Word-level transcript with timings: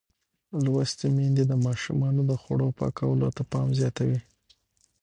لوستې 0.63 1.07
میندې 1.15 1.43
د 1.47 1.53
ماشومانو 1.65 2.21
د 2.29 2.31
خوړو 2.41 2.67
پاکولو 2.79 3.27
ته 3.35 3.43
پام 3.51 3.67
زیاتوي. 3.79 4.19